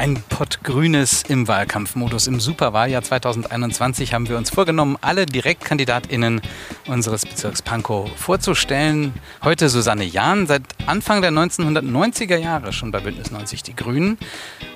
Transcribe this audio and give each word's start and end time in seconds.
Ein 0.00 0.14
Pott 0.30 0.64
Grünes 0.64 1.24
im 1.24 1.46
Wahlkampfmodus. 1.46 2.26
Im 2.26 2.40
Superwahljahr 2.40 3.02
2021 3.02 4.14
haben 4.14 4.30
wir 4.30 4.38
uns 4.38 4.48
vorgenommen, 4.48 4.96
alle 5.02 5.26
DirektkandidatInnen 5.26 6.40
unseres 6.86 7.26
Bezirks 7.26 7.60
Pankow 7.60 8.10
vorzustellen. 8.16 9.12
Heute 9.44 9.68
Susanne 9.68 10.04
Jahn, 10.04 10.46
seit 10.46 10.62
Anfang 10.86 11.20
der 11.20 11.32
1990er 11.32 12.38
Jahre 12.38 12.72
schon 12.72 12.92
bei 12.92 13.00
Bündnis 13.00 13.30
90 13.30 13.62
Die 13.62 13.76
Grünen. 13.76 14.16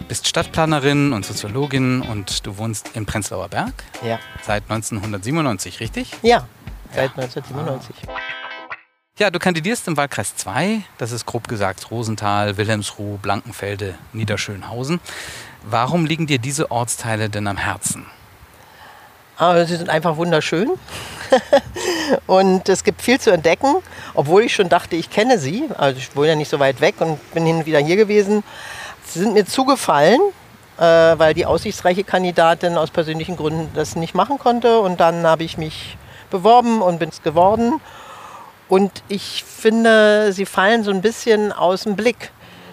Bist 0.08 0.29
Stadtplanerin 0.29 1.14
und 1.14 1.25
Soziologin 1.25 2.02
und 2.02 2.45
du 2.46 2.59
wohnst 2.59 2.91
in 2.93 3.06
Prenzlauer 3.06 3.48
Berg. 3.48 3.72
Ja. 4.06 4.18
Seit 4.43 4.64
1997, 4.64 5.80
richtig? 5.80 6.11
Ja, 6.20 6.46
seit 6.95 7.16
ja. 7.16 7.22
1997. 7.22 7.96
Ja, 9.17 9.31
du 9.31 9.39
kandidierst 9.39 9.86
im 9.86 9.96
Wahlkreis 9.96 10.35
2, 10.35 10.82
das 10.99 11.13
ist 11.13 11.25
grob 11.25 11.46
gesagt 11.46 11.89
Rosenthal, 11.93 12.57
Wilhelmsruh, 12.57 13.17
Blankenfelde, 13.18 13.95
Niederschönhausen. 14.13 14.99
Warum 15.63 16.05
liegen 16.05 16.27
dir 16.27 16.41
diese 16.41 16.72
Ortsteile 16.72 17.31
denn 17.31 17.46
am 17.46 17.57
Herzen? 17.57 18.07
Aber 19.36 19.67
sie 19.67 19.77
sind 19.77 19.89
einfach 19.89 20.17
wunderschön 20.17 20.69
und 22.27 22.69
es 22.69 22.82
gibt 22.82 23.03
viel 23.03 23.21
zu 23.21 23.31
entdecken, 23.31 23.77
obwohl 24.14 24.43
ich 24.43 24.53
schon 24.53 24.69
dachte, 24.69 24.96
ich 24.96 25.11
kenne 25.11 25.39
sie. 25.39 25.69
Also 25.79 25.99
ich 25.99 26.17
wohne 26.17 26.31
ja 26.31 26.35
nicht 26.35 26.50
so 26.50 26.58
weit 26.58 26.81
weg 26.81 26.96
und 26.99 27.21
bin 27.35 27.46
hin 27.46 27.58
und 27.58 27.67
wieder 27.67 27.79
hier 27.79 27.94
gewesen. 27.94 28.43
Sie 29.07 29.21
sind 29.21 29.35
mir 29.35 29.46
zugefallen, 29.46 30.19
äh, 30.77 30.83
weil 30.83 31.35
die 31.35 31.46
aussichtsreiche 31.46 32.03
Kandidatin 32.03 32.77
aus 32.77 32.91
persönlichen 32.91 33.36
Gründen 33.36 33.70
das 33.75 33.94
nicht 33.94 34.17
machen 34.17 34.41
konnte. 34.41 34.81
Und 34.81 34.98
dann 34.98 35.25
habe 35.25 35.44
ich 35.44 35.56
mich 35.56 35.98
beworben 36.31 36.83
und 36.83 36.98
bin 36.98 37.11
es 37.11 37.22
geworden. 37.22 37.81
Und 38.69 39.03
ich 39.09 39.45
finde, 39.45 40.33
sie 40.33 40.47
fallen 40.47 40.84
so 40.84 40.91
ein 40.91 41.02
bisschen 41.02 41.52
aus 41.52 41.83
dem 41.83 41.97
Blick. 41.97 42.30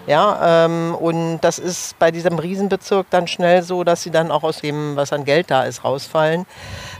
Ja, 0.08 0.64
ähm, 0.64 0.96
und 0.96 1.40
das 1.42 1.60
ist 1.60 1.96
bei 2.00 2.10
diesem 2.10 2.38
Riesenbezirk 2.38 3.06
dann 3.10 3.28
schnell 3.28 3.62
so, 3.62 3.84
dass 3.84 4.02
sie 4.02 4.10
dann 4.10 4.32
auch 4.32 4.42
aus 4.42 4.60
dem, 4.60 4.96
was 4.96 5.12
an 5.12 5.24
Geld 5.24 5.48
da 5.50 5.62
ist, 5.62 5.84
rausfallen. 5.84 6.44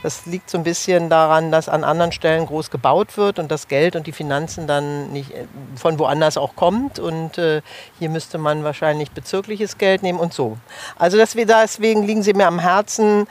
Das 0.05 0.27
liegt 0.27 0.48
so 0.48 0.56
ein 0.56 0.62
bisschen 0.62 1.11
daran, 1.11 1.50
dass 1.50 1.69
an 1.69 1.83
anderen 1.83 2.12
Stellen 2.12 2.47
groß 2.47 2.70
gebaut 2.70 3.17
wird 3.17 3.41
und 3.41 3.50
das 3.50 3.67
Geld 3.67 3.97
und 3.97 4.06
die 4.06 4.12
Finanzen 4.12 4.69
dann 4.69 5.12
nicht 5.12 5.33
äh, 5.33 5.47
von 5.75 5.98
woanders 5.98 6.36
auch 6.36 6.55
kommt. 6.55 7.00
Und 7.00 7.39
äh, 7.39 7.62
hier 7.98 8.09
müsste 8.09 8.39
man 8.39 8.62
wahrscheinlich 8.62 9.11
bezirkliches 9.11 9.78
Geld 9.78 10.05
nehmen 10.05 10.20
und 10.20 10.33
so. 10.33 10.59
Also 10.97 11.16
deswegen 11.16 12.05
liegen 12.05 12.22
sie 12.22 12.34
mir 12.34 12.47
am 12.47 12.61
Herzen, 12.61 13.27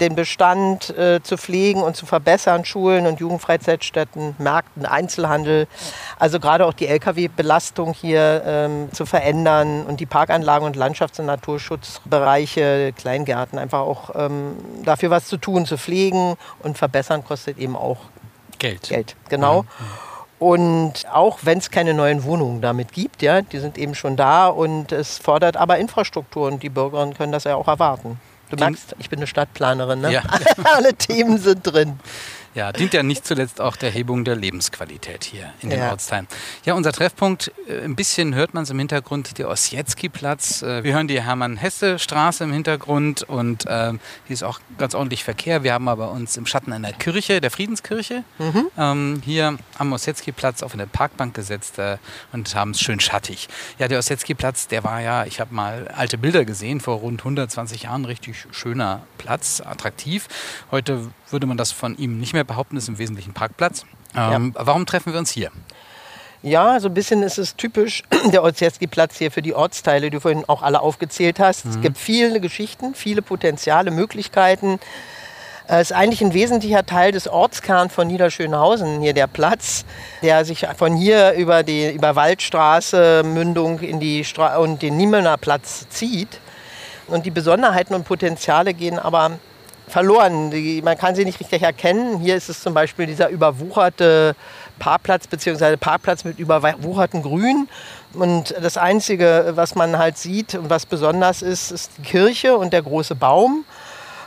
den 0.00 0.16
Bestand 0.16 0.90
äh, 0.98 1.22
zu 1.22 1.38
pflegen 1.38 1.82
und 1.82 1.96
zu 1.96 2.04
verbessern, 2.04 2.66
Schulen 2.66 3.06
und 3.06 3.20
Jugendfreizeitstätten, 3.20 4.36
Märkten, 4.38 4.84
Einzelhandel. 4.84 5.66
Also 6.18 6.40
gerade 6.40 6.66
auch 6.66 6.74
die 6.74 6.88
Lkw-Belastung 6.88 7.94
hier 7.94 8.42
ähm, 8.46 8.92
zu 8.92 9.06
verändern 9.14 9.86
und 9.86 10.00
die 10.00 10.06
Parkanlagen 10.06 10.66
und 10.66 10.76
Landschafts- 10.76 11.20
und 11.20 11.26
Naturschutzbereiche, 11.26 12.92
Kleingärten 12.96 13.60
einfach 13.60 13.78
auch 13.78 14.10
ähm, 14.16 14.56
dafür 14.84 15.10
was 15.10 15.26
zu 15.26 15.36
tun, 15.36 15.66
zu 15.66 15.78
pflegen 15.78 16.34
und 16.64 16.76
verbessern 16.76 17.24
kostet 17.24 17.58
eben 17.58 17.76
auch 17.76 17.98
Geld. 18.58 18.88
Geld, 18.88 19.14
genau. 19.28 19.62
Ja. 19.62 19.66
Und 20.40 21.04
auch 21.12 21.38
wenn 21.42 21.58
es 21.58 21.70
keine 21.70 21.94
neuen 21.94 22.24
Wohnungen 22.24 22.60
damit 22.60 22.92
gibt, 22.92 23.22
ja, 23.22 23.40
die 23.40 23.60
sind 23.60 23.78
eben 23.78 23.94
schon 23.94 24.16
da 24.16 24.48
und 24.48 24.90
es 24.90 25.18
fordert 25.18 25.56
aber 25.56 25.78
Infrastruktur 25.78 26.48
und 26.48 26.64
die 26.64 26.70
Bürgerinnen 26.70 27.14
können 27.14 27.30
das 27.30 27.44
ja 27.44 27.54
auch 27.54 27.68
erwarten. 27.68 28.18
Du 28.50 28.56
merkst, 28.56 28.96
ich 28.98 29.08
bin 29.08 29.20
eine 29.20 29.28
Stadtplanerin, 29.28 30.00
ne? 30.00 30.12
Ja. 30.12 30.22
Alle 30.74 30.92
Themen 30.94 31.38
sind 31.38 31.62
drin. 31.62 32.00
Ja, 32.54 32.72
dient 32.72 32.94
ja 32.94 33.02
nicht 33.02 33.26
zuletzt 33.26 33.60
auch 33.60 33.74
der 33.74 33.90
Hebung 33.90 34.24
der 34.24 34.36
Lebensqualität 34.36 35.24
hier 35.24 35.52
in 35.60 35.70
den 35.70 35.80
ja. 35.80 35.90
Ortsteilen. 35.90 36.28
Ja, 36.64 36.74
unser 36.74 36.92
Treffpunkt, 36.92 37.52
äh, 37.68 37.80
ein 37.80 37.96
bisschen 37.96 38.34
hört 38.34 38.54
man 38.54 38.62
es 38.62 38.70
im 38.70 38.78
Hintergrund, 38.78 39.38
der 39.38 39.48
Ossietzky-Platz. 39.48 40.62
Äh, 40.62 40.84
wir 40.84 40.94
hören 40.94 41.08
die 41.08 41.20
Hermann-Hesse-Straße 41.20 42.44
im 42.44 42.52
Hintergrund 42.52 43.24
und 43.24 43.66
äh, 43.66 43.92
hier 44.26 44.34
ist 44.34 44.44
auch 44.44 44.60
ganz 44.78 44.94
ordentlich 44.94 45.24
Verkehr. 45.24 45.64
Wir 45.64 45.72
haben 45.72 45.88
aber 45.88 46.12
uns 46.12 46.36
im 46.36 46.46
Schatten 46.46 46.72
einer 46.72 46.92
Kirche, 46.92 47.40
der 47.40 47.50
Friedenskirche, 47.50 48.22
mhm. 48.38 48.66
ähm, 48.78 49.22
hier 49.24 49.58
am 49.78 49.92
Ossietzky-Platz 49.92 50.62
auf 50.62 50.74
eine 50.74 50.86
Parkbank 50.86 51.34
gesetzt 51.34 51.80
äh, 51.80 51.98
und 52.32 52.54
haben 52.54 52.70
es 52.70 52.80
schön 52.80 53.00
schattig. 53.00 53.48
Ja, 53.78 53.88
der 53.88 53.98
Ossietzky-Platz, 53.98 54.68
der 54.68 54.84
war 54.84 55.00
ja, 55.00 55.24
ich 55.24 55.40
habe 55.40 55.52
mal 55.52 55.88
alte 55.88 56.18
Bilder 56.18 56.44
gesehen, 56.44 56.80
vor 56.80 56.98
rund 56.98 57.20
120 57.20 57.82
Jahren, 57.82 58.04
richtig 58.04 58.46
schöner 58.52 59.02
Platz, 59.18 59.60
attraktiv. 59.60 60.28
Heute 60.70 61.10
würde 61.30 61.46
man 61.46 61.56
das 61.56 61.72
von 61.72 61.96
ihm 61.96 62.18
nicht 62.18 62.32
mehr 62.32 62.44
behaupten, 62.44 62.76
ist 62.76 62.88
im 62.88 62.98
Wesentlichen 62.98 63.34
Parkplatz. 63.34 63.84
Ähm, 64.16 64.52
ja. 64.54 64.66
Warum 64.66 64.86
treffen 64.86 65.12
wir 65.12 65.18
uns 65.18 65.30
hier? 65.30 65.50
Ja, 66.42 66.78
so 66.78 66.88
ein 66.88 66.94
bisschen 66.94 67.22
ist 67.22 67.38
es 67.38 67.56
typisch, 67.56 68.02
der 68.32 68.42
Olszewski-Platz 68.42 69.16
hier 69.16 69.30
für 69.30 69.40
die 69.40 69.54
Ortsteile, 69.54 70.10
die 70.10 70.16
du 70.16 70.20
vorhin 70.20 70.44
auch 70.46 70.62
alle 70.62 70.80
aufgezählt 70.80 71.40
hast. 71.40 71.64
Mhm. 71.64 71.70
Es 71.70 71.80
gibt 71.80 71.98
viele 71.98 72.40
Geschichten, 72.40 72.94
viele 72.94 73.22
Potenziale, 73.22 73.90
Möglichkeiten. 73.90 74.78
Es 75.66 75.90
ist 75.90 75.96
eigentlich 75.96 76.20
ein 76.20 76.34
wesentlicher 76.34 76.84
Teil 76.84 77.12
des 77.12 77.26
Ortskerns 77.26 77.94
von 77.94 78.06
Niederschönhausen, 78.06 79.00
hier 79.00 79.14
der 79.14 79.26
Platz, 79.26 79.86
der 80.20 80.44
sich 80.44 80.66
von 80.76 80.94
hier 80.94 81.32
über 81.32 81.62
die 81.62 81.90
über 81.90 82.14
Waldstraße, 82.14 83.22
Mündung 83.24 83.80
in 83.80 83.98
die 83.98 84.24
Stra 84.24 84.58
und 84.58 84.82
den 84.82 84.98
Niemelner 84.98 85.38
Platz 85.38 85.88
zieht. 85.88 86.40
Und 87.06 87.24
die 87.24 87.30
Besonderheiten 87.30 87.94
und 87.94 88.04
Potenziale 88.04 88.74
gehen 88.74 88.98
aber 88.98 89.38
verloren. 89.88 90.50
Die, 90.50 90.82
man 90.82 90.96
kann 90.96 91.14
sie 91.14 91.24
nicht 91.24 91.40
richtig 91.40 91.62
erkennen. 91.62 92.18
Hier 92.18 92.36
ist 92.36 92.48
es 92.48 92.60
zum 92.60 92.74
Beispiel 92.74 93.06
dieser 93.06 93.28
überwucherte 93.28 94.34
Parkplatz 94.78 95.26
bzw. 95.26 95.76
Parkplatz 95.76 96.24
mit 96.24 96.38
überwuchertem 96.38 97.22
Grün. 97.22 97.68
Und 98.14 98.54
das 98.60 98.76
Einzige, 98.76 99.52
was 99.54 99.74
man 99.74 99.98
halt 99.98 100.18
sieht 100.18 100.54
und 100.54 100.70
was 100.70 100.86
besonders 100.86 101.42
ist, 101.42 101.70
ist 101.70 101.92
die 101.98 102.02
Kirche 102.02 102.56
und 102.56 102.72
der 102.72 102.82
große 102.82 103.14
Baum. 103.14 103.64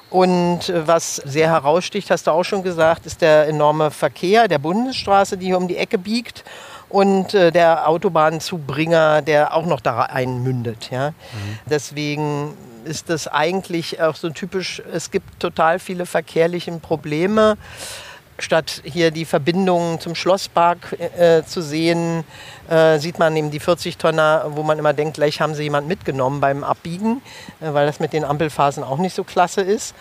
Und 0.09 0.71
was 0.73 1.17
sehr 1.17 1.49
heraussticht, 1.49 2.09
hast 2.11 2.27
du 2.27 2.31
auch 2.31 2.43
schon 2.43 2.63
gesagt, 2.63 3.05
ist 3.05 3.21
der 3.21 3.47
enorme 3.47 3.91
Verkehr 3.91 4.47
der 4.47 4.59
Bundesstraße, 4.59 5.37
die 5.37 5.47
hier 5.47 5.57
um 5.57 5.67
die 5.67 5.75
Ecke 5.75 5.97
biegt 5.97 6.45
und 6.89 7.33
äh, 7.33 7.51
der 7.51 7.87
Autobahnzubringer, 7.89 9.21
der 9.21 9.53
auch 9.53 9.65
noch 9.65 9.81
da 9.81 10.03
einmündet. 10.03 10.89
Ja? 10.91 11.09
Mhm. 11.09 11.59
Deswegen 11.69 12.53
ist 12.87 13.09
das 13.09 13.27
eigentlich 13.27 14.01
auch 14.01 14.15
so 14.15 14.29
typisch, 14.29 14.81
es 14.91 15.11
gibt 15.11 15.39
total 15.39 15.79
viele 15.79 16.05
verkehrliche 16.05 16.71
Probleme. 16.71 17.57
Statt 18.39 18.81
hier 18.83 19.09
die 19.09 19.25
Verbindungen 19.25 19.99
zum 19.99 20.13
Schlosspark 20.13 20.95
äh, 21.17 21.43
zu 21.43 21.61
sehen, 21.61 22.23
äh, 22.69 22.99
sieht 22.99 23.17
man 23.17 23.35
eben 23.35 23.49
die 23.49 23.59
40-Tonner, 23.59 24.45
wo 24.49 24.61
man 24.61 24.77
immer 24.77 24.93
denkt, 24.93 25.15
gleich 25.15 25.41
haben 25.41 25.55
sie 25.55 25.63
jemand 25.63 25.87
mitgenommen 25.87 26.39
beim 26.39 26.63
Abbiegen, 26.63 27.21
äh, 27.61 27.73
weil 27.73 27.87
das 27.87 27.99
mit 27.99 28.13
den 28.13 28.23
Ampelphasen 28.23 28.83
auch 28.83 28.99
nicht 28.99 29.15
so 29.15 29.23
klasse 29.23 29.61
ist. 29.61 29.95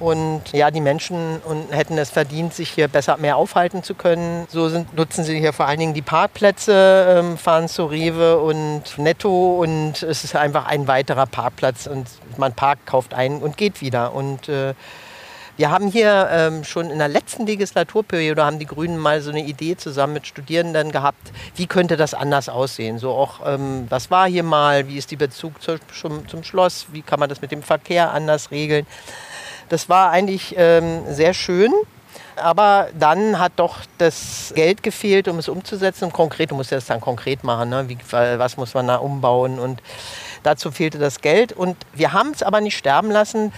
Und 0.00 0.52
ja, 0.52 0.70
die 0.70 0.80
Menschen 0.80 1.42
hätten 1.70 1.98
es 1.98 2.08
verdient, 2.08 2.54
sich 2.54 2.70
hier 2.70 2.88
besser 2.88 3.18
mehr 3.18 3.36
aufhalten 3.36 3.82
zu 3.82 3.94
können. 3.94 4.46
So 4.48 4.70
sind, 4.70 4.96
nutzen 4.96 5.24
sie 5.24 5.38
hier 5.38 5.52
vor 5.52 5.66
allen 5.66 5.78
Dingen 5.78 5.94
die 5.94 6.00
Parkplätze, 6.02 7.18
ähm, 7.18 7.36
fahren 7.36 7.68
zu 7.68 7.84
Rewe 7.84 8.38
und 8.38 8.96
Netto 8.96 9.60
und 9.60 10.02
es 10.02 10.24
ist 10.24 10.34
einfach 10.34 10.66
ein 10.66 10.88
weiterer 10.88 11.26
Parkplatz 11.26 11.86
und 11.86 12.06
man 12.38 12.54
parkt, 12.54 12.86
kauft 12.86 13.12
ein 13.12 13.42
und 13.42 13.58
geht 13.58 13.82
wieder. 13.82 14.14
Und 14.14 14.48
äh, 14.48 14.72
wir 15.60 15.70
haben 15.70 15.88
hier 15.88 16.26
ähm, 16.32 16.64
schon 16.64 16.88
in 16.88 16.96
der 16.96 17.08
letzten 17.08 17.44
Legislaturperiode 17.44 18.42
haben 18.42 18.58
die 18.58 18.64
Grünen 18.64 18.96
mal 18.96 19.20
so 19.20 19.28
eine 19.28 19.44
Idee 19.44 19.76
zusammen 19.76 20.14
mit 20.14 20.26
Studierenden 20.26 20.90
gehabt, 20.90 21.32
wie 21.56 21.66
könnte 21.66 21.98
das 21.98 22.14
anders 22.14 22.48
aussehen. 22.48 22.98
So 22.98 23.10
auch, 23.10 23.40
ähm, 23.44 23.86
was 23.90 24.10
war 24.10 24.26
hier 24.26 24.44
mal, 24.44 24.88
wie 24.88 24.96
ist 24.96 25.10
die 25.10 25.16
Bezug 25.16 25.60
zu, 25.60 25.76
zum, 25.92 26.26
zum 26.26 26.42
Schloss, 26.44 26.86
wie 26.92 27.02
kann 27.02 27.20
man 27.20 27.28
das 27.28 27.42
mit 27.42 27.52
dem 27.52 27.62
Verkehr 27.62 28.10
anders 28.12 28.50
regeln. 28.50 28.86
Das 29.70 29.88
war 29.88 30.10
eigentlich 30.10 30.54
ähm, 30.58 31.02
sehr 31.08 31.32
schön. 31.32 31.72
Aber 32.36 32.88
dann 32.98 33.38
hat 33.38 33.52
doch 33.56 33.78
das 33.98 34.52
Geld 34.54 34.82
gefehlt, 34.82 35.28
um 35.28 35.38
es 35.38 35.48
umzusetzen. 35.48 36.04
Und 36.04 36.12
konkret, 36.12 36.50
du 36.50 36.54
musst 36.54 36.72
das 36.72 36.86
dann 36.86 37.00
konkret 37.00 37.44
machen. 37.44 37.70
Ne? 37.70 37.88
Wie, 37.88 37.98
was 38.10 38.56
muss 38.56 38.74
man 38.74 38.88
da 38.88 38.96
umbauen? 38.96 39.58
Und 39.58 39.80
dazu 40.42 40.70
fehlte 40.70 40.98
das 40.98 41.20
Geld. 41.20 41.52
Und 41.52 41.76
wir 41.94 42.12
haben 42.12 42.32
es 42.32 42.42
aber 42.42 42.60
nicht 42.60 42.76
sterben 42.76 43.10
lassen. 43.10 43.52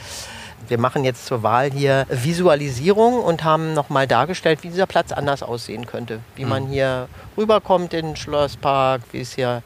Wir 0.69 0.79
machen 0.79 1.05
jetzt 1.05 1.27
zur 1.27 1.43
Wahl 1.43 1.71
hier 1.71 2.07
Visualisierung 2.09 3.21
und 3.21 3.43
haben 3.43 3.75
nochmal 3.75 4.07
dargestellt, 4.07 4.63
wie 4.63 4.69
dieser 4.69 4.87
Platz 4.87 5.13
anders 5.13 5.43
aussehen 5.43 5.87
könnte. 5.87 6.21
Wie 6.37 6.45
man 6.45 6.65
mhm. 6.65 6.73
hier 6.73 7.09
rüberkommt 7.37 7.95
in 7.95 8.07
den 8.07 8.17
Schlosspark, 8.17 9.03
wie 9.13 9.21
es 9.21 9.33
hier 9.33 9.63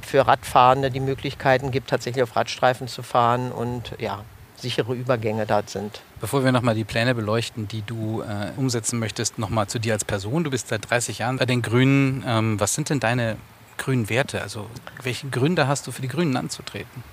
für 0.00 0.26
Radfahrende 0.26 0.90
die 0.90 1.00
Möglichkeiten 1.00 1.70
gibt, 1.70 1.90
tatsächlich 1.90 2.22
auf 2.22 2.36
Radstreifen 2.36 2.88
zu 2.88 3.02
fahren. 3.02 3.52
Und 3.52 3.92
ja, 3.98 4.20
sichere 4.64 4.94
Übergänge 4.94 5.46
dort 5.46 5.70
sind. 5.70 6.00
Bevor 6.20 6.42
wir 6.42 6.50
nochmal 6.50 6.74
die 6.74 6.84
Pläne 6.84 7.14
beleuchten, 7.14 7.68
die 7.68 7.82
du 7.82 8.22
äh, 8.22 8.50
umsetzen 8.56 8.98
möchtest, 8.98 9.38
nochmal 9.38 9.66
zu 9.66 9.78
dir 9.78 9.92
als 9.92 10.04
Person. 10.04 10.42
Du 10.42 10.50
bist 10.50 10.68
seit 10.68 10.90
30 10.90 11.18
Jahren 11.18 11.36
bei 11.36 11.46
den 11.46 11.62
Grünen. 11.62 12.24
Ähm, 12.26 12.58
was 12.58 12.74
sind 12.74 12.88
denn 12.88 12.98
deine 12.98 13.36
grünen 13.76 14.08
Werte? 14.08 14.40
Also 14.40 14.66
welche 15.02 15.28
Gründe 15.28 15.68
hast 15.68 15.86
du 15.86 15.92
für 15.92 16.02
die 16.02 16.08
Grünen 16.08 16.36
anzutreten? 16.36 17.04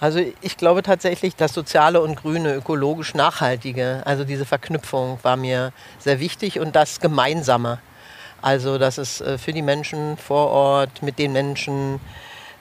Also 0.00 0.20
ich 0.40 0.56
glaube 0.56 0.82
tatsächlich, 0.82 1.34
das 1.34 1.52
Soziale 1.52 2.00
und 2.00 2.16
Grüne, 2.16 2.54
ökologisch 2.54 3.14
Nachhaltige, 3.14 4.02
also 4.04 4.24
diese 4.24 4.44
Verknüpfung 4.44 5.18
war 5.22 5.36
mir 5.36 5.72
sehr 5.98 6.20
wichtig 6.20 6.60
und 6.60 6.76
das 6.76 7.00
Gemeinsame. 7.00 7.78
Also 8.42 8.78
dass 8.78 8.98
es 8.98 9.20
äh, 9.20 9.38
für 9.38 9.52
die 9.52 9.62
Menschen 9.62 10.16
vor 10.18 10.48
Ort, 10.50 11.02
mit 11.02 11.18
den 11.18 11.32
Menschen, 11.32 12.00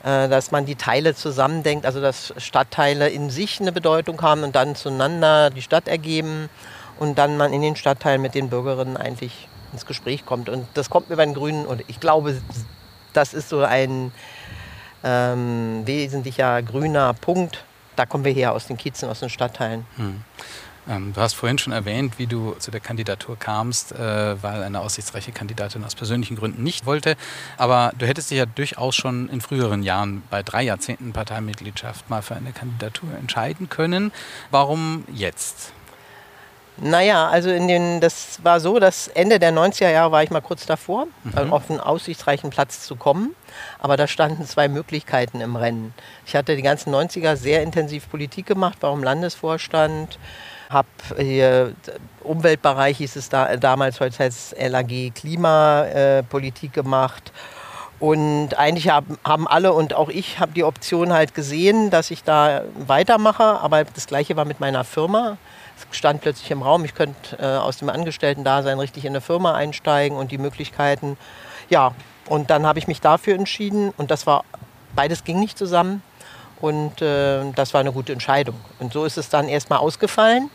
dass 0.04 0.52
man 0.52 0.66
die 0.66 0.76
Teile 0.76 1.16
zusammendenkt, 1.16 1.86
also 1.86 2.02
dass 2.02 2.34
Stadtteile 2.38 3.10
in 3.10 3.30
sich 3.30 3.62
eine 3.62 3.72
Bedeutung 3.72 4.22
haben 4.22 4.44
und 4.44 4.54
dann 4.54 4.76
zueinander 4.76 5.50
die 5.50 5.62
Stadt 5.62 5.88
ergeben 5.88 6.50
und 7.00 7.18
dann 7.18 7.38
man 7.38 7.54
in 7.54 7.62
den 7.62 7.78
Stadtteilen 7.78 8.22
mit 8.22 8.36
den 8.36 8.50
Bürgerinnen 8.50 8.98
eigentlich 8.98 9.48
ins 9.72 9.86
Gespräch 9.86 10.26
kommt. 10.26 10.50
Und 10.50 10.68
das 10.74 10.90
kommt 10.90 11.10
mir 11.10 11.16
bei 11.16 11.26
den 11.26 11.34
Grünen 11.34 11.66
und 11.66 11.84
ich 11.88 12.00
glaube, 12.00 12.38
das 13.14 13.34
ist 13.34 13.50
so 13.50 13.62
ein 13.62 14.12
ähm, 15.04 15.84
wesentlicher 15.86 16.62
grüner 16.62 17.14
Punkt. 17.14 17.64
Da 17.96 18.06
kommen 18.06 18.26
wir 18.26 18.34
her 18.34 18.54
aus 18.54 18.68
den 18.68 18.78
Kiezen, 18.78 19.10
aus 19.10 19.20
den 19.20 19.30
Stadtteilen. 19.30 19.86
Hm. 19.96 20.24
Ähm, 20.90 21.14
du 21.14 21.22
hast 21.22 21.34
vorhin 21.34 21.58
schon 21.58 21.74
erwähnt, 21.74 22.20
wie 22.20 22.28
du 22.28 22.56
zu 22.60 22.72
der 22.72 22.80
Kandidatur 22.80 23.38
kamst, 23.38 23.94
äh, 23.94 24.42
weil 24.42 24.64
eine 24.64 24.82
aussichtsreiche 24.82 25.32
Kandidatin 25.32 25.84
aus 25.84 25.96
persönlichen 25.96 26.36
Gründen 26.36 26.64
nicht 26.64 26.86
wollte. 26.86 27.16
Aber 27.58 27.94
du 27.98 28.06
hättest 28.06 28.32
dich 28.32 28.38
ja 28.38 28.46
durchaus 28.46 28.96
schon 28.96 29.30
in 29.30 29.42
früheren 29.42 29.84
Jahren 29.84 30.24
bei 30.30 30.44
drei 30.44 30.64
Jahrzehnten 30.64 31.14
Parteimitgliedschaft 31.14 32.10
mal 32.10 32.22
für 32.22 32.36
eine 32.36 32.52
Kandidatur 32.52 33.10
entscheiden 33.20 33.70
können. 33.70 34.12
Warum 34.52 35.06
jetzt? 35.14 35.74
Naja, 36.78 37.30
also 37.30 37.52
in 37.52 37.68
den, 37.68 38.02
das 38.02 38.44
war 38.44 38.60
so, 38.60 38.80
dass 38.80 39.08
Ende 39.08 39.38
der 39.38 39.54
90er 39.54 39.92
Jahre 39.92 40.12
war 40.12 40.24
ich 40.24 40.32
mal 40.32 40.42
kurz 40.42 40.66
davor, 40.66 41.06
mhm. 41.24 41.54
auf 41.54 41.70
einen 41.70 41.80
aussichtsreichen 41.80 42.50
Platz 42.50 42.82
zu 42.82 42.96
kommen. 42.96 43.36
Aber 43.80 43.96
da 43.96 44.08
standen 44.08 44.46
zwei 44.46 44.68
Möglichkeiten 44.68 45.40
im 45.40 45.56
Rennen. 45.56 45.94
Ich 46.26 46.36
hatte 46.36 46.56
die 46.56 46.64
ganzen 46.64 46.94
90er 46.94 47.36
sehr 47.36 47.62
intensiv 47.62 48.10
Politik 48.10 48.48
gemacht, 48.48 48.82
war 48.82 48.92
im 48.92 49.04
Landesvorstand, 49.04 50.18
habe 50.74 50.88
hier 51.18 51.74
Umweltbereich 52.24 52.98
hieß 52.98 53.16
es 53.16 53.30
da, 53.30 53.58
damals, 53.58 54.00
heute 54.00 54.20
heißt 54.20 54.54
es 54.54 54.70
LAG 54.70 55.14
Klimapolitik 55.14 56.72
äh, 56.72 56.74
gemacht. 56.74 57.31
Und 58.00 58.58
eigentlich 58.58 58.90
haben, 58.90 59.18
haben 59.24 59.48
alle 59.48 59.72
und 59.72 59.94
auch 59.94 60.10
ich 60.10 60.40
habe 60.40 60.52
die 60.52 60.64
Option 60.64 61.14
halt 61.14 61.34
gesehen, 61.34 61.90
dass 61.90 62.12
ich 62.12 62.24
da 62.24 62.64
weitermache. 62.86 63.44
Aber 63.44 63.86
das 63.86 64.08
Gleiche 64.08 64.36
war 64.36 64.46
mit 64.46 64.60
meiner 64.60 64.84
Firma. 64.84 65.38
Es 65.78 65.98
stand 65.98 66.22
plötzlich 66.22 66.52
im 66.52 66.62
Raum, 66.62 66.84
ich 66.86 66.96
könnte 66.96 67.38
äh, 67.40 67.46
aus 67.46 67.78
dem 67.78 67.90
Angestellten-Dasein 67.90 68.78
richtig 68.80 69.06
in 69.06 69.12
eine 69.12 69.22
Firma 69.22 69.54
einsteigen 69.54 70.18
und 70.18 70.31
die 70.31 70.38
Möglichkeiten. 70.38 71.18
Ja, 71.70 71.94
und 72.28 72.50
dann 72.50 72.66
habe 72.66 72.78
ich 72.78 72.88
mich 72.88 73.02
dafür 73.02 73.36
entschieden 73.36 73.94
und 73.98 74.12
das 74.12 74.28
war, 74.28 74.44
beides 74.96 75.24
ging 75.24 75.40
nicht 75.40 75.58
zusammen. 75.58 76.04
Und 76.62 77.02
äh, 77.02 77.52
das 77.56 77.74
war 77.74 77.81
eine 77.81 77.92
gute 77.92 78.14
Entscheidung. 78.14 78.56
Und 78.80 78.94
so 78.94 79.04
ist 79.06 79.18
es 79.18 79.30
dann 79.30 79.50
erstmal 79.50 79.80
ausgefallen. 79.80 80.50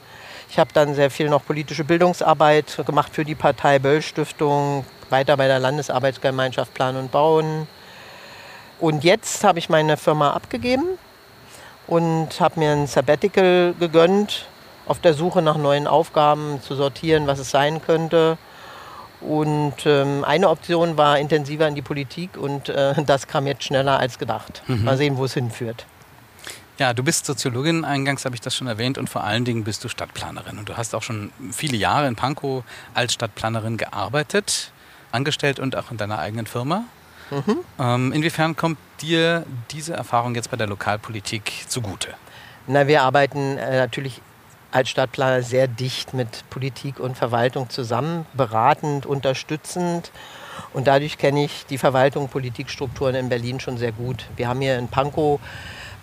Ich 0.50 0.58
habe 0.58 0.70
dann 0.72 0.94
sehr 0.94 1.10
viel 1.10 1.28
noch 1.28 1.44
politische 1.44 1.84
Bildungsarbeit 1.84 2.82
gemacht 2.86 3.14
für 3.14 3.24
die 3.24 3.34
Partei 3.34 3.78
Böll 3.78 4.00
Stiftung, 4.00 4.84
weiter 5.10 5.36
bei 5.36 5.46
der 5.46 5.58
Landesarbeitsgemeinschaft 5.58 6.72
Plan 6.72 6.96
und 6.96 7.12
Bauen. 7.12 7.68
Und 8.80 9.04
jetzt 9.04 9.44
habe 9.44 9.58
ich 9.58 9.68
meine 9.68 9.96
Firma 9.96 10.32
abgegeben 10.32 10.84
und 11.86 12.40
habe 12.40 12.60
mir 12.60 12.72
ein 12.72 12.86
Sabbatical 12.86 13.74
gegönnt, 13.78 14.46
auf 14.86 15.00
der 15.00 15.14
Suche 15.14 15.42
nach 15.42 15.58
neuen 15.58 15.86
Aufgaben 15.86 16.60
zu 16.62 16.74
sortieren, 16.74 17.26
was 17.26 17.38
es 17.38 17.50
sein 17.50 17.82
könnte. 17.82 18.38
Und 19.20 19.74
ähm, 19.84 20.24
eine 20.24 20.48
Option 20.48 20.96
war 20.96 21.18
intensiver 21.18 21.66
in 21.66 21.74
die 21.74 21.82
Politik 21.82 22.36
und 22.36 22.68
äh, 22.68 22.94
das 23.06 23.26
kam 23.26 23.46
jetzt 23.46 23.64
schneller 23.64 23.98
als 23.98 24.18
gedacht. 24.18 24.62
Mhm. 24.66 24.84
Mal 24.84 24.96
sehen, 24.96 25.16
wo 25.16 25.24
es 25.24 25.34
hinführt. 25.34 25.86
Ja, 26.78 26.94
du 26.94 27.02
bist 27.02 27.26
Soziologin, 27.26 27.84
eingangs 27.84 28.24
habe 28.24 28.36
ich 28.36 28.40
das 28.40 28.54
schon 28.54 28.68
erwähnt, 28.68 28.98
und 28.98 29.10
vor 29.10 29.24
allen 29.24 29.44
Dingen 29.44 29.64
bist 29.64 29.82
du 29.82 29.88
Stadtplanerin. 29.88 30.58
Und 30.58 30.68
du 30.68 30.76
hast 30.76 30.94
auch 30.94 31.02
schon 31.02 31.32
viele 31.50 31.76
Jahre 31.76 32.06
in 32.06 32.14
Pankow 32.14 32.62
als 32.94 33.14
Stadtplanerin 33.14 33.76
gearbeitet, 33.76 34.70
angestellt 35.10 35.58
und 35.58 35.74
auch 35.74 35.90
in 35.90 35.96
deiner 35.96 36.20
eigenen 36.20 36.46
Firma. 36.46 36.84
Mhm. 37.32 37.58
Ähm, 37.80 38.12
inwiefern 38.12 38.54
kommt 38.54 38.78
dir 39.02 39.44
diese 39.72 39.94
Erfahrung 39.94 40.36
jetzt 40.36 40.52
bei 40.52 40.56
der 40.56 40.68
Lokalpolitik 40.68 41.64
zugute? 41.66 42.14
Na, 42.68 42.86
wir 42.86 43.02
arbeiten 43.02 43.58
äh, 43.58 43.78
natürlich 43.78 44.22
als 44.70 44.88
Stadtplaner 44.88 45.42
sehr 45.42 45.66
dicht 45.66 46.14
mit 46.14 46.44
Politik 46.48 47.00
und 47.00 47.16
Verwaltung 47.16 47.70
zusammen, 47.70 48.24
beratend, 48.34 49.04
unterstützend. 49.04 50.12
Und 50.72 50.86
dadurch 50.86 51.18
kenne 51.18 51.44
ich 51.44 51.66
die 51.66 51.78
Verwaltung, 51.78 52.28
Politikstrukturen 52.28 53.16
in 53.16 53.28
Berlin 53.28 53.58
schon 53.58 53.78
sehr 53.78 53.92
gut. 53.92 54.26
Wir 54.36 54.48
haben 54.48 54.60
hier 54.60 54.78
in 54.78 54.88
Pankow 54.88 55.40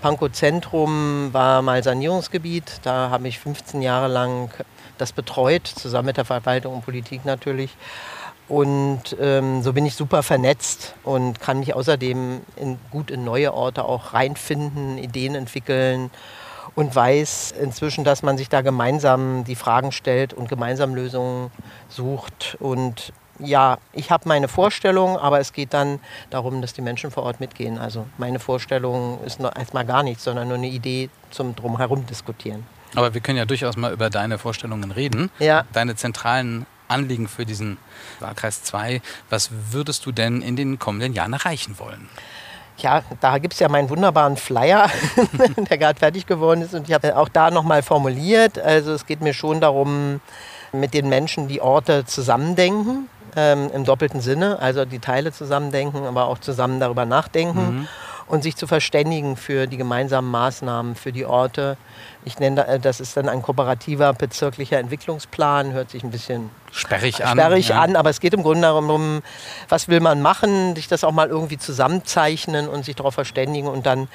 Pankow 0.01 0.31
Zentrum 0.31 1.29
war 1.33 1.61
mal 1.61 1.83
Sanierungsgebiet. 1.83 2.79
Da 2.83 3.09
habe 3.09 3.27
ich 3.27 3.39
15 3.39 3.81
Jahre 3.81 4.07
lang 4.07 4.51
das 4.97 5.11
betreut, 5.11 5.67
zusammen 5.67 6.07
mit 6.07 6.17
der 6.17 6.25
Verwaltung 6.25 6.75
und 6.75 6.85
Politik 6.85 7.25
natürlich. 7.25 7.75
Und 8.47 9.17
ähm, 9.19 9.63
so 9.63 9.73
bin 9.73 9.85
ich 9.85 9.95
super 9.95 10.21
vernetzt 10.21 10.93
und 11.03 11.39
kann 11.39 11.59
mich 11.59 11.73
außerdem 11.73 12.41
in, 12.55 12.77
gut 12.91 13.09
in 13.09 13.23
neue 13.23 13.53
Orte 13.53 13.83
auch 13.83 14.13
reinfinden, 14.13 14.99
Ideen 14.99 15.33
entwickeln 15.33 16.11
und 16.75 16.95
weiß 16.95 17.55
inzwischen, 17.59 18.03
dass 18.03 18.21
man 18.21 18.37
sich 18.37 18.49
da 18.49 18.61
gemeinsam 18.61 19.45
die 19.45 19.55
Fragen 19.55 19.91
stellt 19.91 20.33
und 20.33 20.47
gemeinsam 20.47 20.93
Lösungen 20.93 21.49
sucht. 21.89 22.57
Und 22.59 23.13
ja, 23.39 23.77
ich 23.93 24.11
habe 24.11 24.27
meine 24.27 24.47
Vorstellung, 24.47 25.17
aber 25.17 25.39
es 25.39 25.53
geht 25.53 25.73
dann 25.73 25.99
darum, 26.29 26.61
dass 26.61 26.73
die 26.73 26.81
Menschen 26.81 27.11
vor 27.11 27.23
Ort 27.23 27.39
mitgehen. 27.39 27.77
Also 27.77 28.05
meine 28.17 28.39
Vorstellung 28.39 29.19
ist 29.25 29.39
noch 29.39 29.55
erstmal 29.55 29.85
gar 29.85 30.03
nichts, 30.03 30.23
sondern 30.23 30.47
nur 30.47 30.57
eine 30.57 30.67
Idee 30.67 31.09
zum 31.31 31.55
Drumherum 31.55 32.05
diskutieren. 32.05 32.65
Aber 32.95 33.13
wir 33.13 33.21
können 33.21 33.37
ja 33.37 33.45
durchaus 33.45 33.75
mal 33.75 33.91
über 33.91 34.09
deine 34.09 34.37
Vorstellungen 34.37 34.91
reden. 34.91 35.29
Ja. 35.39 35.65
Deine 35.73 35.95
zentralen 35.95 36.65
Anliegen 36.87 37.27
für 37.27 37.45
diesen 37.45 37.77
Wahlkreis 38.19 38.63
2. 38.63 39.01
Was 39.29 39.49
würdest 39.71 40.05
du 40.05 40.11
denn 40.11 40.41
in 40.41 40.55
den 40.55 40.79
kommenden 40.79 41.13
Jahren 41.13 41.33
erreichen 41.33 41.77
wollen? 41.79 42.09
Ja, 42.77 43.03
da 43.21 43.37
gibt 43.37 43.53
es 43.53 43.59
ja 43.59 43.69
meinen 43.69 43.89
wunderbaren 43.89 44.35
Flyer, 44.35 44.89
der 45.69 45.77
gerade 45.77 45.97
fertig 45.97 46.25
geworden 46.25 46.61
ist. 46.61 46.73
Und 46.73 46.87
ich 46.87 46.93
habe 46.93 47.17
auch 47.17 47.29
da 47.29 47.49
nochmal 47.49 47.83
formuliert. 47.83 48.59
Also 48.59 48.93
es 48.93 49.05
geht 49.05 49.21
mir 49.21 49.33
schon 49.33 49.61
darum, 49.61 50.19
mit 50.73 50.93
den 50.93 51.07
Menschen 51.07 51.47
die 51.47 51.61
Orte 51.61 52.05
zusammendenken 52.05 53.09
ähm, 53.35 53.69
im 53.73 53.83
doppelten 53.83 54.21
Sinne, 54.21 54.59
also 54.59 54.85
die 54.85 54.99
Teile 54.99 55.31
zusammendenken, 55.31 56.05
aber 56.05 56.27
auch 56.27 56.39
zusammen 56.39 56.79
darüber 56.79 57.05
nachdenken 57.05 57.59
mhm. 57.59 57.87
und 58.27 58.43
sich 58.43 58.55
zu 58.55 58.67
verständigen 58.67 59.37
für 59.37 59.67
die 59.67 59.77
gemeinsamen 59.77 60.29
Maßnahmen, 60.29 60.95
für 60.95 61.11
die 61.11 61.25
Orte. 61.25 61.77
Ich 62.23 62.39
nenne 62.39 62.67
äh, 62.67 62.79
das 62.79 62.99
ist 62.99 63.17
dann 63.17 63.29
ein 63.29 63.41
kooperativer 63.41 64.13
bezirklicher 64.13 64.79
Entwicklungsplan, 64.79 65.73
hört 65.73 65.89
sich 65.89 66.03
ein 66.03 66.11
bisschen 66.11 66.49
sperrig 66.75 67.23
an. 67.23 67.37
Sperrig 67.37 67.69
ja. 67.69 67.81
an, 67.81 67.95
aber 67.95 68.09
es 68.09 68.19
geht 68.19 68.33
im 68.33 68.43
Grunde 68.43 68.61
darum, 68.61 69.21
was 69.69 69.87
will 69.87 69.99
man 69.99 70.21
machen, 70.21 70.75
sich 70.75 70.87
das 70.87 71.03
auch 71.03 71.11
mal 71.11 71.29
irgendwie 71.29 71.57
zusammenzeichnen 71.57 72.67
und 72.67 72.85
sich 72.85 72.95
darauf 72.95 73.13
verständigen 73.13 73.67
und 73.67 73.85
dann 73.85 74.07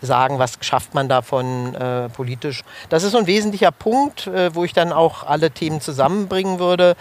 sagen, 0.00 0.38
was 0.38 0.58
schafft 0.60 0.94
man 0.94 1.08
davon 1.08 1.74
äh, 1.74 2.08
politisch. 2.08 2.62
Das 2.88 3.02
ist 3.02 3.12
so 3.12 3.18
ein 3.18 3.26
wesentlicher 3.26 3.70
Punkt, 3.70 4.26
äh, 4.26 4.54
wo 4.54 4.64
ich 4.64 4.72
dann 4.72 4.92
auch 4.92 5.24
alle 5.24 5.50
Themen 5.50 5.80
zusammenbringen 5.80 6.58
würde. 6.58 6.96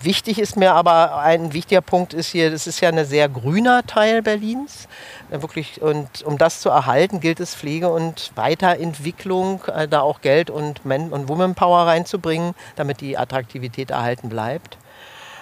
Wichtig 0.00 0.38
ist 0.38 0.56
mir 0.56 0.74
aber, 0.74 1.18
ein 1.18 1.52
wichtiger 1.52 1.80
Punkt 1.80 2.14
ist 2.14 2.28
hier, 2.28 2.52
das 2.52 2.68
ist 2.68 2.80
ja 2.80 2.88
ein 2.88 3.04
sehr 3.04 3.28
grüner 3.28 3.84
Teil 3.84 4.22
Berlins. 4.22 4.86
Äh, 5.30 5.42
wirklich, 5.42 5.82
und 5.82 6.22
um 6.22 6.38
das 6.38 6.60
zu 6.60 6.68
erhalten, 6.68 7.20
gilt 7.20 7.40
es 7.40 7.54
Pflege 7.54 7.88
und 7.88 8.30
Weiterentwicklung, 8.36 9.64
äh, 9.66 9.88
da 9.88 10.00
auch 10.00 10.20
Geld 10.20 10.50
und, 10.50 10.84
Men 10.84 11.10
und 11.10 11.28
Womanpower 11.28 11.86
reinzubringen, 11.86 12.54
damit 12.76 13.00
die 13.00 13.18
Attraktivität 13.18 13.90
erhalten 13.90 14.28
bleibt. 14.28 14.47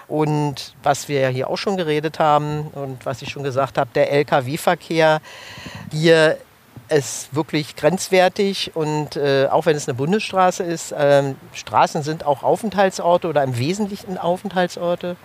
Und 0.08 0.74
was 0.82 1.08
wir 1.08 1.20
ja 1.20 1.28
hier 1.28 1.50
auch 1.50 1.56
schon 1.56 1.76
geredet 1.76 2.18
haben 2.20 2.68
und 2.68 3.04
was 3.04 3.22
ich 3.22 3.30
schon 3.30 3.42
gesagt 3.42 3.76
habe, 3.76 3.90
der 3.94 4.12
Lkw-Verkehr 4.12 5.20
hier 5.90 6.38
ist 6.88 7.34
wirklich 7.34 7.74
grenzwertig 7.74 8.76
und 8.76 9.16
äh, 9.16 9.48
auch 9.50 9.66
wenn 9.66 9.76
es 9.76 9.88
eine 9.88 9.96
Bundesstraße 9.96 10.62
ist, 10.62 10.92
äh, 10.92 11.34
Straßen 11.52 12.02
sind 12.02 12.24
auch 12.24 12.44
Aufenthaltsorte 12.44 13.28
oder 13.28 13.42
im 13.42 13.58
Wesentlichen 13.58 14.18
Aufenthaltsorte 14.18 15.16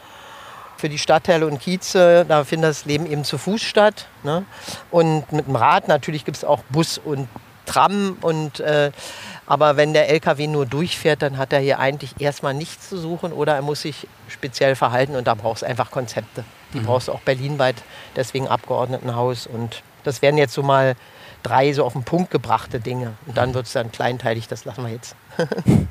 für 0.77 0.89
die 0.89 0.97
Stadtteile 0.97 1.45
und 1.45 1.59
Kieze. 1.59 2.25
Da 2.27 2.43
findet 2.43 2.71
das 2.71 2.85
Leben 2.85 3.05
eben 3.05 3.23
zu 3.23 3.37
Fuß 3.37 3.61
statt. 3.61 4.07
Ne? 4.23 4.43
Und 4.89 5.31
mit 5.31 5.47
dem 5.47 5.55
Rad 5.55 5.87
natürlich 5.87 6.25
gibt 6.25 6.37
es 6.37 6.43
auch 6.43 6.63
Bus 6.69 6.97
und 6.97 7.29
Tram 7.67 8.17
und 8.21 8.59
äh, 8.59 8.91
aber 9.47 9.75
wenn 9.77 9.93
der 9.93 10.09
LKW 10.09 10.47
nur 10.47 10.65
durchfährt, 10.65 11.21
dann 11.21 11.37
hat 11.37 11.51
er 11.51 11.59
hier 11.59 11.79
eigentlich 11.79 12.19
erstmal 12.19 12.53
nichts 12.53 12.89
zu 12.89 12.97
suchen 12.97 13.33
oder 13.33 13.55
er 13.55 13.61
muss 13.61 13.81
sich 13.81 14.07
speziell 14.27 14.75
verhalten 14.75 15.15
und 15.15 15.27
da 15.27 15.33
brauchst 15.33 15.63
du 15.63 15.67
einfach 15.67 15.91
Konzepte. 15.91 16.43
Die 16.73 16.79
mhm. 16.79 16.85
brauchst 16.85 17.07
du 17.07 17.11
auch 17.11 17.21
berlinweit, 17.21 17.75
deswegen 18.15 18.47
Abgeordnetenhaus 18.47 19.47
und 19.47 19.83
das 20.03 20.21
wären 20.21 20.37
jetzt 20.37 20.53
so 20.53 20.63
mal 20.63 20.95
drei 21.43 21.73
so 21.73 21.83
auf 21.83 21.93
den 21.93 22.03
Punkt 22.03 22.31
gebrachte 22.31 22.79
Dinge. 22.79 23.13
Und 23.25 23.37
dann 23.37 23.53
wird 23.53 23.65
es 23.65 23.73
dann 23.73 23.91
kleinteilig, 23.91 24.47
das 24.47 24.65
lassen 24.65 24.83
wir 24.83 24.91
jetzt. 24.91 25.15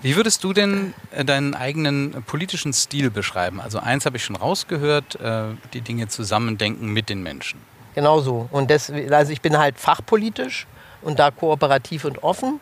Wie 0.00 0.14
würdest 0.14 0.44
du 0.44 0.52
denn 0.52 0.94
äh, 1.10 1.24
deinen 1.24 1.54
eigenen 1.54 2.22
politischen 2.24 2.72
Stil 2.72 3.10
beschreiben? 3.10 3.60
Also 3.60 3.80
eins 3.80 4.06
habe 4.06 4.16
ich 4.16 4.24
schon 4.24 4.36
rausgehört, 4.36 5.20
äh, 5.20 5.42
die 5.72 5.80
Dinge 5.80 6.06
zusammendenken 6.08 6.92
mit 6.92 7.08
den 7.08 7.22
Menschen. 7.22 7.60
Genau 7.94 8.20
so. 8.20 8.48
Und 8.52 8.70
das, 8.70 8.92
also 9.10 9.32
ich 9.32 9.40
bin 9.40 9.58
halt 9.58 9.78
fachpolitisch 9.78 10.66
und 11.02 11.18
da 11.18 11.32
kooperativ 11.32 12.04
und 12.04 12.22
offen, 12.22 12.60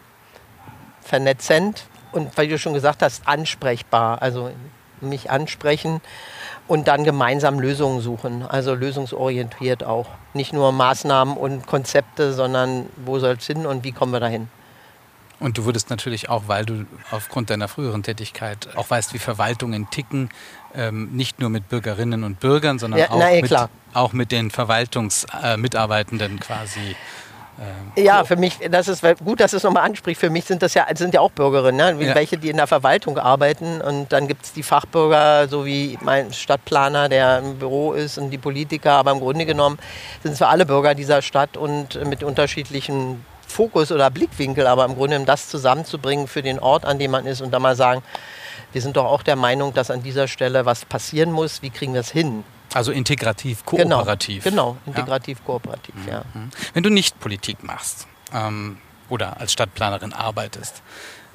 vernetzend 1.06 1.84
und, 2.12 2.36
weil 2.36 2.48
du 2.48 2.58
schon 2.58 2.74
gesagt 2.74 3.02
hast, 3.02 3.26
ansprechbar. 3.26 4.20
Also 4.22 4.50
mich 5.00 5.30
ansprechen 5.30 6.00
und 6.66 6.88
dann 6.88 7.04
gemeinsam 7.04 7.60
Lösungen 7.60 8.00
suchen. 8.00 8.42
Also 8.42 8.74
lösungsorientiert 8.74 9.84
auch. 9.84 10.08
Nicht 10.34 10.52
nur 10.52 10.72
Maßnahmen 10.72 11.36
und 11.36 11.66
Konzepte, 11.66 12.32
sondern 12.32 12.86
wo 13.04 13.18
soll 13.18 13.36
es 13.38 13.46
hin 13.46 13.66
und 13.66 13.84
wie 13.84 13.92
kommen 13.92 14.12
wir 14.12 14.20
dahin. 14.20 14.48
Und 15.38 15.58
du 15.58 15.66
würdest 15.66 15.90
natürlich 15.90 16.30
auch, 16.30 16.44
weil 16.46 16.64
du 16.64 16.86
aufgrund 17.10 17.50
deiner 17.50 17.68
früheren 17.68 18.02
Tätigkeit 18.02 18.68
auch 18.74 18.88
weißt, 18.88 19.12
wie 19.12 19.18
Verwaltungen 19.18 19.90
ticken, 19.90 20.30
nicht 20.90 21.40
nur 21.40 21.50
mit 21.50 21.68
Bürgerinnen 21.68 22.24
und 22.24 22.40
Bürgern, 22.40 22.78
sondern 22.78 23.00
ja, 23.00 23.10
auch, 23.10 23.18
na, 23.18 23.40
mit, 23.40 23.54
auch, 23.92 24.12
mit, 24.14 24.32
den 24.32 24.50
Verwaltungsmitarbeitenden 24.50 26.36
äh, 26.36 26.40
quasi 26.40 26.80
ähm, 26.80 26.96
ja, 27.96 28.24
für 28.24 28.36
mich, 28.36 28.58
das 28.70 28.88
ist 28.88 29.02
gut, 29.24 29.40
dass 29.40 29.52
es 29.52 29.62
nochmal 29.62 29.84
anspricht. 29.84 30.20
Für 30.20 30.30
mich 30.30 30.44
sind 30.44 30.62
das 30.62 30.74
ja, 30.74 30.86
sind 30.94 31.14
ja 31.14 31.20
auch 31.20 31.30
Bürgerinnen, 31.30 31.98
ne? 31.98 32.06
ja. 32.06 32.14
welche, 32.14 32.36
die 32.36 32.50
in 32.50 32.56
der 32.56 32.66
Verwaltung 32.66 33.18
arbeiten. 33.18 33.80
Und 33.80 34.12
dann 34.12 34.28
gibt 34.28 34.44
es 34.44 34.52
die 34.52 34.62
Fachbürger, 34.62 35.48
so 35.48 35.64
wie 35.64 35.98
mein 36.02 36.32
Stadtplaner, 36.32 37.08
der 37.08 37.38
im 37.38 37.58
Büro 37.58 37.92
ist, 37.92 38.18
und 38.18 38.30
die 38.30 38.38
Politiker. 38.38 38.92
Aber 38.92 39.12
im 39.12 39.20
Grunde 39.20 39.46
genommen 39.46 39.78
sind 40.22 40.36
zwar 40.36 40.50
alle 40.50 40.66
Bürger 40.66 40.94
dieser 40.94 41.22
Stadt 41.22 41.56
und 41.56 42.04
mit 42.06 42.22
unterschiedlichen 42.22 43.24
Fokus 43.46 43.90
oder 43.90 44.10
Blickwinkel, 44.10 44.66
aber 44.66 44.84
im 44.84 44.94
Grunde 44.94 45.10
genommen 45.10 45.26
das 45.26 45.48
zusammenzubringen 45.48 46.26
für 46.26 46.42
den 46.42 46.58
Ort, 46.58 46.84
an 46.84 46.98
dem 46.98 47.12
man 47.12 47.26
ist 47.26 47.40
und 47.40 47.52
dann 47.52 47.62
mal 47.62 47.76
sagen, 47.76 48.02
wir 48.72 48.82
sind 48.82 48.96
doch 48.96 49.06
auch 49.06 49.22
der 49.22 49.36
Meinung, 49.36 49.72
dass 49.72 49.90
an 49.90 50.02
dieser 50.02 50.28
Stelle 50.28 50.66
was 50.66 50.84
passieren 50.84 51.32
muss. 51.32 51.62
Wie 51.62 51.70
kriegen 51.70 51.94
wir 51.94 52.00
es 52.00 52.10
hin? 52.10 52.44
Also 52.74 52.92
integrativ, 52.92 53.64
genau, 53.64 53.98
kooperativ. 53.98 54.44
Genau, 54.44 54.76
genau 54.84 54.96
integrativ, 54.98 55.38
ja. 55.38 55.44
kooperativ, 55.44 55.94
ja. 56.06 56.24
Mhm. 56.34 56.50
Wenn 56.74 56.82
du 56.82 56.90
nicht 56.90 57.18
Politik 57.20 57.62
machst 57.62 58.06
ähm, 58.32 58.78
oder 59.08 59.40
als 59.40 59.52
Stadtplanerin 59.52 60.12
arbeitest, 60.12 60.82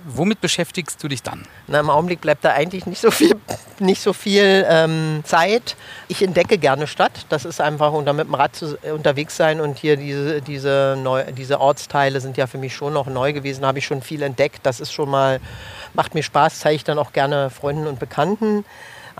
Womit 0.04 0.42
beschäftigst 0.42 1.04
du 1.04 1.08
dich 1.08 1.22
dann? 1.22 1.46
Na, 1.68 1.80
Im 1.80 1.90
Augenblick 1.90 2.22
bleibt 2.22 2.44
da 2.44 2.54
eigentlich 2.54 2.86
nicht 2.86 3.02
so 3.02 3.12
viel, 3.12 3.36
nicht 3.80 4.02
so 4.02 4.14
viel 4.14 4.66
ähm, 4.68 5.22
Zeit. 5.24 5.76
Ich 6.08 6.24
entdecke 6.24 6.58
gerne 6.58 6.88
Stadt. 6.88 7.26
Das 7.30 7.46
ist 7.46 7.62
einfach, 7.62 7.92
und 7.92 8.06
mit 8.06 8.28
dem 8.28 8.34
Rad 8.34 8.56
zu, 8.56 8.78
äh, 8.82 8.92
unterwegs 8.92 9.38
sein 9.38 9.62
und 9.62 9.78
hier 9.78 9.98
diese, 9.98 10.42
diese, 10.42 10.98
neu, 11.02 11.24
diese 11.32 11.60
Ortsteile 11.60 12.20
sind 12.20 12.38
ja 12.38 12.48
für 12.48 12.58
mich 12.58 12.76
schon 12.76 12.94
noch 12.94 13.08
neu 13.08 13.34
gewesen. 13.34 13.66
Habe 13.66 13.80
ich 13.80 13.86
schon 13.86 14.02
viel 14.02 14.24
entdeckt. 14.24 14.62
Das 14.64 14.80
ist 14.80 14.92
schon 14.92 15.10
mal, 15.10 15.40
macht 15.94 16.16
mir 16.16 16.24
Spaß, 16.24 16.60
zeige 16.60 16.76
ich 16.76 16.84
dann 16.84 16.98
auch 16.98 17.14
gerne 17.14 17.50
Freunden 17.50 17.86
und 17.86 18.00
Bekannten. 18.00 18.66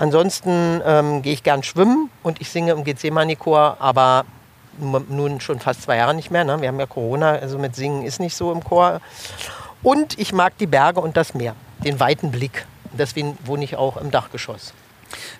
Ansonsten 0.02 0.82
ähm, 0.84 1.22
gehe 1.22 1.32
ich 1.32 1.44
gern 1.44 1.62
schwimmen 1.62 2.10
und 2.24 2.42
ich 2.42 2.50
singe 2.50 2.72
im 2.72 2.84
Gethsemane-Chor, 2.84 3.78
aber 3.80 4.26
nun 4.80 5.40
schon 5.42 5.60
fast 5.60 5.84
zwei 5.84 5.98
Jahre 5.98 6.16
nicht 6.16 6.32
mehr. 6.32 6.44
Ne? 6.44 6.60
Wir 6.60 6.70
haben 6.70 6.80
ja 6.80 6.88
Corona, 6.88 7.34
also 7.34 7.60
mit 7.60 7.76
Singen 7.76 8.04
ist 8.04 8.20
nicht 8.20 8.36
so 8.36 8.52
im 8.52 8.64
Chor. 8.64 9.00
Und 9.84 10.18
ich 10.18 10.34
mag 10.34 10.58
die 10.58 10.66
Berge 10.66 11.02
und 11.02 11.18
das 11.18 11.36
Meer, 11.36 11.54
den 11.86 12.00
weiten 12.00 12.32
Blick. 12.32 12.66
Deswegen 12.94 13.38
wohne 13.46 13.64
ich 13.64 13.76
auch 13.76 13.96
im 13.98 14.10
Dachgeschoss. 14.10 14.74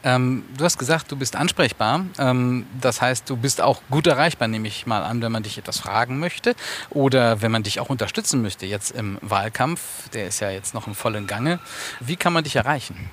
Ähm, 0.04 0.46
du 0.56 0.64
hast 0.64 0.78
gesagt, 0.78 1.12
du 1.12 1.16
bist 1.16 1.36
ansprechbar. 1.36 2.06
Ähm, 2.20 2.68
das 2.80 3.02
heißt, 3.02 3.28
du 3.28 3.38
bist 3.38 3.62
auch 3.62 3.82
gut 3.90 4.06
erreichbar, 4.06 4.48
nehme 4.48 4.68
ich 4.68 4.86
mal 4.86 5.02
an, 5.02 5.24
wenn 5.24 5.32
man 5.32 5.42
dich 5.42 5.58
etwas 5.58 5.80
fragen 5.80 6.20
möchte 6.20 6.54
oder 6.92 7.42
wenn 7.42 7.52
man 7.52 7.64
dich 7.64 7.80
auch 7.80 7.90
unterstützen 7.90 8.44
möchte 8.44 8.68
jetzt 8.68 8.92
im 8.92 9.18
Wahlkampf. 9.22 10.10
Der 10.10 10.28
ist 10.28 10.40
ja 10.40 10.52
jetzt 10.52 10.76
noch 10.76 10.86
im 10.86 10.94
vollen 10.94 11.26
Gange. 11.26 11.58
Wie 12.00 12.16
kann 12.16 12.32
man 12.32 12.44
dich 12.44 12.58
erreichen? 12.58 13.10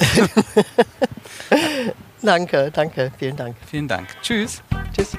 danke, 2.22 2.70
danke, 2.72 3.10
vielen 3.18 3.36
Dank. 3.36 3.56
Vielen 3.66 3.88
Dank. 3.88 4.08
Tschüss. 4.22 4.62
Tschüss. 4.94 5.16